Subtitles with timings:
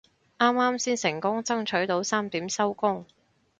[0.39, 3.05] 啱啱先成功爭取到三點收工